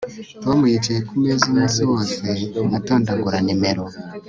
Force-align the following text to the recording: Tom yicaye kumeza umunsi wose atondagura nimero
Tom 0.43 0.59
yicaye 0.71 0.99
kumeza 1.09 1.43
umunsi 1.49 1.79
wose 1.89 2.23
atondagura 2.77 3.37
nimero 3.45 3.83